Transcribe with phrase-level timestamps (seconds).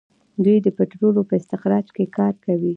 [0.43, 2.69] دوی د پټرولو په استخراج کې کار کوي.